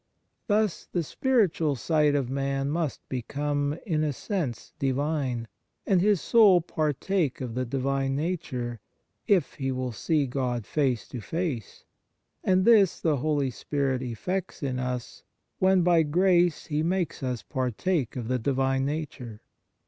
Thus, 0.47 0.87
the 0.91 1.03
spiritual 1.03 1.75
sight 1.75 2.15
of 2.15 2.27
man 2.27 2.71
must 2.71 3.07
become 3.07 3.77
in 3.85 4.03
a 4.03 4.11
sense 4.13 4.73
Divine, 4.79 5.47
and 5.85 6.01
his 6.01 6.19
soul 6.19 6.59
partake 6.59 7.39
of 7.39 7.53
the 7.53 7.65
Divine 7.65 8.15
Nature, 8.15 8.79
if 9.27 9.53
he 9.53 9.71
will 9.71 9.91
see 9.91 10.25
God 10.25 10.65
face 10.65 11.07
to 11.09 11.21
face; 11.21 11.85
and 12.43 12.65
this 12.65 12.99
the 12.99 13.17
Holy 13.17 13.51
Spirit 13.51 14.01
effects 14.01 14.63
in 14.63 14.79
us 14.79 15.23
when 15.59 15.83
by 15.83 16.01
grace 16.01 16.65
He 16.65 16.81
makes 16.81 17.21
us 17.21 17.43
partake 17.43 18.17
ol 18.17 18.23
the 18.23 18.39
Divine 18.39 18.83
Nature. 18.83 19.43